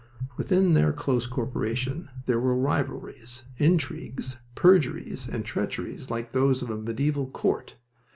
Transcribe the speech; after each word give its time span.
Within 0.35 0.73
their 0.73 0.91
close 0.91 1.27
corporation 1.27 2.09
there 2.25 2.39
were 2.39 2.57
rivalries, 2.57 3.43
intrigues, 3.59 4.37
perjuries, 4.55 5.27
and 5.29 5.45
treacheries 5.45 6.09
like 6.09 6.31
those 6.31 6.63
of 6.63 6.71
a 6.71 6.75
medieval 6.75 7.29
court. 7.29 7.75